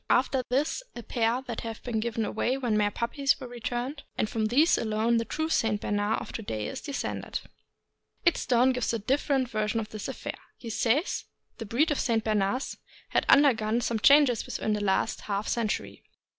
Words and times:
After 0.09 0.43
this 0.49 0.81
a 0.95 1.03
pair 1.03 1.43
that 1.43 1.61
had 1.61 1.79
been 1.83 1.99
given 1.99 2.25
away 2.25 2.57
when 2.57 2.75
mere 2.75 2.89
puppies 2.89 3.39
were 3.39 3.47
returned, 3.47 4.01
and 4.17 4.27
from 4.27 4.47
these 4.47 4.75
alone 4.75 5.17
the 5.17 5.25
true 5.25 5.47
St. 5.47 5.79
Bernard 5.79 6.21
of 6.21 6.31
to 6.31 6.41
day 6.41 6.65
is 6.65 6.81
descended. 6.81 7.41
"Idstone" 8.25 8.73
gives 8.73 8.93
a 8.93 8.97
different 8.97 9.47
version 9.47 9.79
of 9.79 9.89
this 9.89 10.07
affair. 10.07 10.39
He 10.57 10.71
says: 10.71 11.25
The 11.59 11.67
breed 11.67 11.91
of 11.91 11.99
St. 11.99 12.23
Bernards 12.23 12.77
has 13.09 13.25
undergone 13.29 13.79
some 13.81 13.99
changes 13.99 14.47
within 14.47 14.73
the 14.73 14.83
last 14.83 15.21
half 15.21 15.47
century. 15.47 16.01